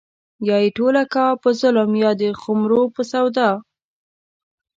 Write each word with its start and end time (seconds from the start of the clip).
يا 0.47 0.57
يې 0.63 0.69
ټوله 0.77 1.03
کا 1.13 1.25
په 1.41 1.49
ظلم 1.61 1.91
يا 2.03 2.11
د 2.19 2.21
خُمرو 2.41 2.81
په 2.95 3.01
سودا 3.11 3.49